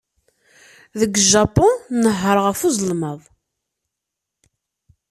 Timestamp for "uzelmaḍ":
2.67-3.21